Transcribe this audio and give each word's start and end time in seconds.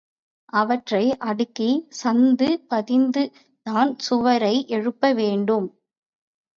அவற்றை 0.53 1.01
அடுக்கிச் 1.19 1.83
சந்து 1.99 2.49
பதிந்துதான் 2.69 3.93
சுவரை 3.99 4.55
எழுப்ப 4.67 5.13
வேண்டும். 5.13 5.69